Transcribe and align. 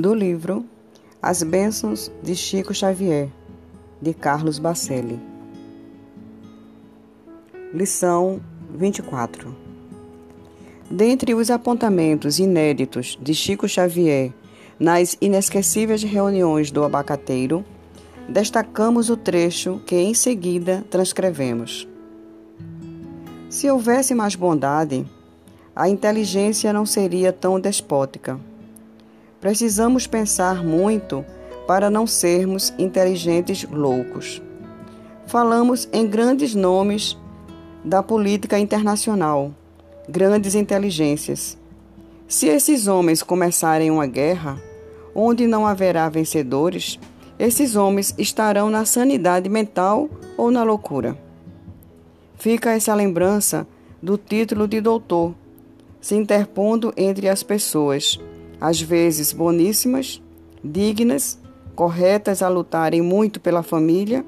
do 0.00 0.14
livro 0.14 0.64
As 1.20 1.42
Bênçãos 1.42 2.10
de 2.22 2.36
Chico 2.36 2.72
Xavier, 2.72 3.28
de 4.00 4.14
Carlos 4.14 4.58
Bacelli. 4.58 5.18
Lição 7.74 8.40
24 8.72 9.54
Dentre 10.88 11.34
os 11.34 11.50
apontamentos 11.50 12.38
inéditos 12.38 13.18
de 13.20 13.34
Chico 13.34 13.68
Xavier 13.68 14.32
nas 14.78 15.18
inesquecíveis 15.20 16.04
reuniões 16.04 16.70
do 16.70 16.84
abacateiro, 16.84 17.64
destacamos 18.28 19.10
o 19.10 19.16
trecho 19.16 19.80
que 19.84 19.96
em 19.96 20.14
seguida 20.14 20.84
transcrevemos. 20.88 21.88
Se 23.50 23.68
houvesse 23.68 24.14
mais 24.14 24.36
bondade, 24.36 25.04
a 25.74 25.88
inteligência 25.88 26.72
não 26.72 26.86
seria 26.86 27.32
tão 27.32 27.58
despótica. 27.58 28.38
Precisamos 29.40 30.06
pensar 30.06 30.64
muito 30.64 31.24
para 31.66 31.88
não 31.88 32.06
sermos 32.06 32.72
inteligentes 32.78 33.64
loucos. 33.70 34.42
Falamos 35.26 35.88
em 35.92 36.06
grandes 36.06 36.54
nomes 36.54 37.16
da 37.84 38.02
política 38.02 38.58
internacional, 38.58 39.52
grandes 40.08 40.54
inteligências. 40.54 41.56
Se 42.26 42.46
esses 42.46 42.86
homens 42.86 43.22
começarem 43.22 43.90
uma 43.90 44.06
guerra, 44.06 44.60
onde 45.14 45.46
não 45.46 45.66
haverá 45.66 46.08
vencedores, 46.08 46.98
esses 47.38 47.76
homens 47.76 48.14
estarão 48.18 48.68
na 48.70 48.84
sanidade 48.84 49.48
mental 49.48 50.08
ou 50.36 50.50
na 50.50 50.64
loucura. 50.64 51.16
Fica 52.36 52.72
essa 52.72 52.94
lembrança 52.94 53.66
do 54.02 54.18
título 54.18 54.66
de 54.66 54.80
doutor, 54.80 55.34
se 56.00 56.14
interpondo 56.16 56.92
entre 56.96 57.28
as 57.28 57.42
pessoas, 57.42 58.18
às 58.60 58.80
vezes 58.80 59.32
boníssimas, 59.32 60.22
dignas, 60.62 61.38
corretas 61.74 62.42
a 62.42 62.48
lutarem 62.48 63.00
muito 63.00 63.38
pela 63.40 63.62
família, 63.62 64.24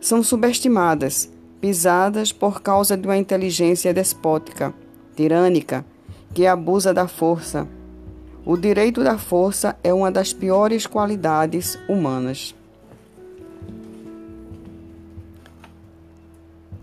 são 0.00 0.22
subestimadas, 0.22 1.30
pisadas 1.60 2.32
por 2.32 2.62
causa 2.62 2.96
de 2.96 3.06
uma 3.06 3.16
inteligência 3.16 3.92
despótica, 3.92 4.72
tirânica, 5.14 5.84
que 6.32 6.46
abusa 6.46 6.94
da 6.94 7.08
força. 7.08 7.66
O 8.44 8.56
direito 8.56 9.04
da 9.04 9.18
força 9.18 9.76
é 9.82 9.92
uma 9.92 10.10
das 10.10 10.32
piores 10.32 10.86
qualidades 10.86 11.78
humanas. 11.88 12.54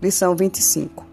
Lição 0.00 0.36
25 0.36 1.04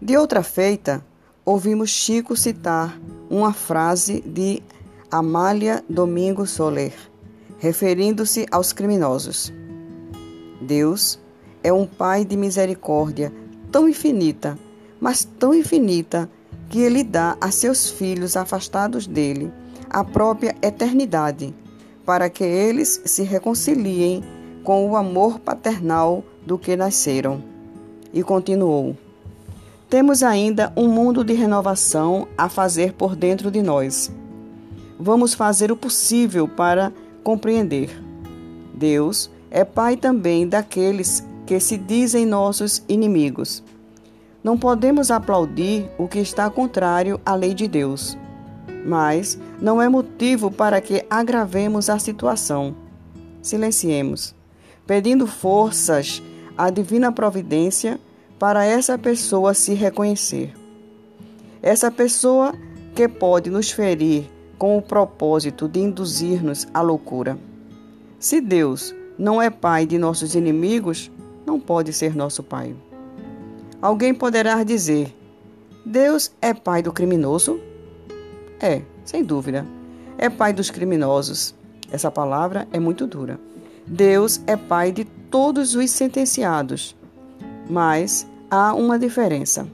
De 0.00 0.16
outra 0.16 0.42
feita, 0.42 1.04
ouvimos 1.44 1.90
Chico 1.90 2.36
citar 2.36 2.96
uma 3.30 3.52
frase 3.52 4.20
de 4.20 4.62
Amália 5.10 5.84
Domingo 5.88 6.46
Soler, 6.46 6.94
referindo-se 7.58 8.46
aos 8.50 8.72
criminosos. 8.72 9.52
Deus 10.60 11.18
é 11.62 11.72
um 11.72 11.86
Pai 11.86 12.24
de 12.24 12.36
misericórdia 12.36 13.32
tão 13.70 13.88
infinita, 13.88 14.58
mas 15.00 15.24
tão 15.24 15.54
infinita, 15.54 16.30
que 16.68 16.80
Ele 16.80 17.04
dá 17.04 17.36
a 17.40 17.50
seus 17.50 17.88
filhos 17.90 18.36
afastados 18.36 19.06
dele 19.06 19.52
a 19.88 20.04
própria 20.04 20.54
eternidade, 20.60 21.54
para 22.04 22.28
que 22.28 22.44
eles 22.44 23.00
se 23.04 23.22
reconciliem 23.22 24.22
com 24.62 24.88
o 24.88 24.96
amor 24.96 25.38
paternal 25.38 26.24
do 26.44 26.58
que 26.58 26.76
nasceram. 26.76 27.42
E 28.12 28.22
continuou: 28.22 28.96
Temos 29.88 30.24
ainda 30.24 30.72
um 30.76 30.88
mundo 30.88 31.22
de 31.22 31.32
renovação 31.32 32.26
a 32.36 32.48
fazer 32.48 32.92
por 32.94 33.14
dentro 33.14 33.52
de 33.52 33.62
nós. 33.62 34.10
Vamos 34.98 35.32
fazer 35.32 35.70
o 35.70 35.76
possível 35.76 36.48
para 36.48 36.92
compreender. 37.22 38.02
Deus 38.74 39.30
é 39.48 39.64
Pai 39.64 39.96
também 39.96 40.48
daqueles 40.48 41.24
que 41.46 41.60
se 41.60 41.76
dizem 41.76 42.26
nossos 42.26 42.82
inimigos. 42.88 43.62
Não 44.42 44.58
podemos 44.58 45.10
aplaudir 45.10 45.88
o 45.96 46.08
que 46.08 46.18
está 46.18 46.50
contrário 46.50 47.20
à 47.24 47.34
lei 47.36 47.54
de 47.54 47.68
Deus, 47.68 48.18
mas 48.84 49.38
não 49.60 49.80
é 49.80 49.88
motivo 49.88 50.50
para 50.50 50.80
que 50.80 51.04
agravemos 51.08 51.88
a 51.88 51.98
situação. 51.98 52.74
Silenciemos 53.40 54.34
pedindo 54.86 55.26
forças 55.26 56.22
à 56.56 56.70
divina 56.70 57.10
providência 57.10 57.98
para 58.38 58.64
essa 58.64 58.98
pessoa 58.98 59.54
se 59.54 59.74
reconhecer. 59.74 60.54
Essa 61.62 61.90
pessoa 61.90 62.54
que 62.94 63.08
pode 63.08 63.50
nos 63.50 63.70
ferir 63.70 64.30
com 64.58 64.76
o 64.76 64.82
propósito 64.82 65.68
de 65.68 65.80
induzir-nos 65.80 66.66
à 66.72 66.80
loucura. 66.80 67.38
Se 68.18 68.40
Deus 68.40 68.94
não 69.18 69.40
é 69.40 69.50
pai 69.50 69.86
de 69.86 69.98
nossos 69.98 70.34
inimigos, 70.34 71.10
não 71.44 71.60
pode 71.60 71.92
ser 71.92 72.14
nosso 72.14 72.42
pai. 72.42 72.74
Alguém 73.80 74.14
poderá 74.14 74.62
dizer: 74.62 75.14
Deus 75.84 76.32
é 76.40 76.52
pai 76.52 76.82
do 76.82 76.92
criminoso? 76.92 77.60
É, 78.60 78.82
sem 79.04 79.22
dúvida. 79.22 79.66
É 80.18 80.28
pai 80.30 80.52
dos 80.52 80.70
criminosos. 80.70 81.54
Essa 81.90 82.10
palavra 82.10 82.66
é 82.72 82.80
muito 82.80 83.06
dura. 83.06 83.38
Deus 83.86 84.40
é 84.46 84.56
pai 84.56 84.90
de 84.90 85.04
todos 85.04 85.74
os 85.74 85.90
sentenciados. 85.90 86.96
Mas 87.68 88.26
há 88.50 88.74
uma 88.74 88.98
diferença. 88.98 89.66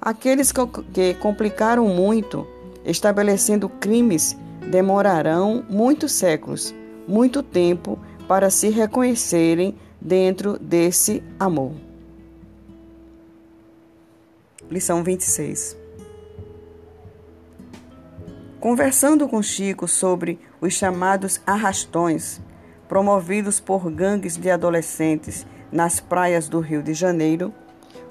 Aqueles 0.00 0.52
que 0.52 1.14
complicaram 1.14 1.86
muito, 1.88 2.46
estabelecendo 2.84 3.68
crimes, 3.68 4.36
demorarão 4.70 5.64
muitos 5.68 6.12
séculos, 6.12 6.74
muito 7.06 7.42
tempo 7.42 7.98
para 8.26 8.48
se 8.48 8.68
reconhecerem 8.68 9.76
dentro 10.00 10.58
desse 10.58 11.22
amor. 11.38 11.72
Lição 14.70 15.02
26 15.02 15.76
Conversando 18.60 19.26
com 19.26 19.42
Chico 19.42 19.88
sobre 19.88 20.38
os 20.60 20.74
chamados 20.74 21.40
arrastões, 21.46 22.40
promovidos 22.88 23.58
por 23.58 23.90
gangues 23.90 24.36
de 24.36 24.50
adolescentes 24.50 25.46
nas 25.72 26.00
praias 26.00 26.48
do 26.48 26.60
Rio 26.60 26.82
de 26.82 26.94
Janeiro, 26.94 27.52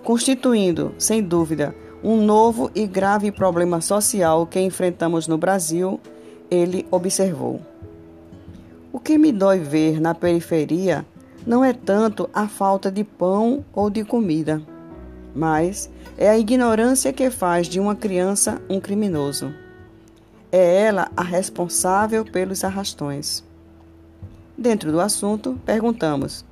constituindo, 0.04 0.94
sem 0.98 1.22
dúvida, 1.22 1.76
um 2.04 2.24
novo 2.24 2.72
e 2.74 2.88
grave 2.88 3.32
problema 3.32 3.82
social 3.82 4.46
que 4.46 4.60
enfrentamos 4.60 5.28
no 5.28 5.38
Brasil, 5.38 6.00
ele 6.50 6.86
observou. 6.90 7.62
O 8.92 9.00
que 9.00 9.18
me 9.18 9.32
dói 9.32 9.60
ver 9.60 10.00
na 10.00 10.16
periferia 10.16 11.06
não 11.46 11.64
é 11.64 11.74
tanto 11.74 12.30
a 12.34 12.48
falta 12.48 12.92
de 12.92 13.04
pão 13.04 13.64
ou 13.74 13.90
de 13.90 14.04
comida, 14.04 14.62
mas 15.36 15.90
é 16.18 16.30
a 16.30 16.38
ignorância 16.38 17.14
que 17.14 17.30
faz 17.30 17.68
de 17.68 17.80
uma 17.80 17.96
criança 17.96 18.62
um 18.70 18.80
criminoso. 18.80 19.54
É 20.52 20.82
ela 20.84 21.12
a 21.16 21.24
responsável 21.24 22.26
pelos 22.26 22.64
arrastões. 22.64 23.44
Dentro 24.58 24.92
do 24.92 25.00
assunto, 25.00 25.58
perguntamos, 25.66 26.44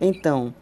então, 0.00 0.54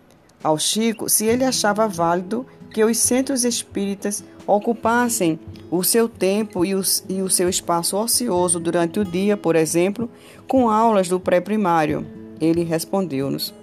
ao 0.43 0.59
Chico 0.59 1.09
se 1.09 1.27
ele 1.27 1.45
achava 1.45 1.89
válido 1.89 2.47
que 2.71 2.85
os 2.85 2.99
centros 2.99 3.45
espíritas 3.45 4.25
ocupassem 4.47 5.39
o 5.71 5.83
seu 5.83 6.09
tempo 6.09 6.65
e, 6.65 6.75
os, 6.75 7.05
e 7.09 7.21
o 7.21 7.29
seu 7.29 7.49
espaço 7.49 7.97
ocioso 7.97 8.59
durante 8.59 8.99
o 8.99 9.05
dia, 9.05 9.37
por 9.37 9.55
exemplo, 9.57 10.09
com 10.47 10.71
aulas 10.71 11.09
do 11.09 11.21
pré-primário. 11.21 12.07
Ele 12.41 12.63
respondeu-nos: 12.63 13.55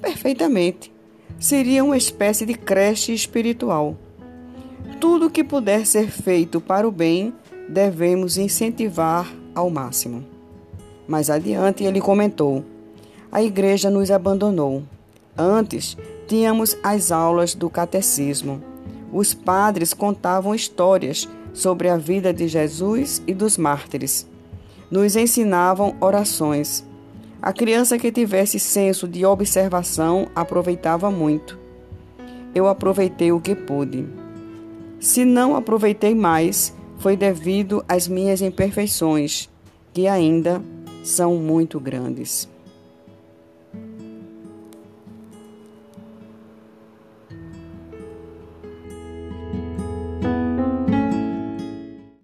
perfeitamente. 0.00 0.92
Seria 1.38 1.82
uma 1.82 1.96
espécie 1.96 2.46
de 2.46 2.54
creche 2.54 3.12
espiritual. 3.12 3.96
Tudo 5.00 5.30
que 5.30 5.42
puder 5.42 5.86
ser 5.86 6.08
feito 6.10 6.60
para 6.60 6.86
o 6.86 6.92
bem, 6.92 7.32
devemos 7.68 8.36
incentivar 8.36 9.30
ao 9.54 9.70
máximo. 9.70 10.24
Mais 11.08 11.30
adiante, 11.30 11.84
ele 11.84 12.00
comentou: 12.00 12.64
A 13.32 13.42
igreja 13.42 13.90
nos 13.90 14.10
abandonou. 14.10 14.82
Antes, 15.36 15.96
tínhamos 16.28 16.76
as 16.82 17.10
aulas 17.10 17.54
do 17.54 17.68
catecismo. 17.68 18.62
Os 19.12 19.34
padres 19.34 19.92
contavam 19.92 20.54
histórias 20.54 21.28
sobre 21.52 21.88
a 21.88 21.96
vida 21.96 22.32
de 22.32 22.48
Jesus 22.48 23.22
e 23.26 23.34
dos 23.34 23.56
mártires. 23.56 24.26
Nos 24.90 25.16
ensinavam 25.16 25.96
orações. 26.00 26.84
A 27.42 27.52
criança 27.52 27.98
que 27.98 28.10
tivesse 28.10 28.58
senso 28.58 29.06
de 29.06 29.26
observação 29.26 30.28
aproveitava 30.34 31.10
muito. 31.10 31.58
Eu 32.54 32.68
aproveitei 32.68 33.32
o 33.32 33.40
que 33.40 33.54
pude. 33.54 34.06
Se 35.00 35.24
não 35.24 35.56
aproveitei 35.56 36.14
mais, 36.14 36.74
foi 36.98 37.16
devido 37.16 37.84
às 37.88 38.08
minhas 38.08 38.40
imperfeições, 38.40 39.50
que 39.92 40.06
ainda 40.06 40.62
são 41.02 41.36
muito 41.36 41.78
grandes. 41.78 42.48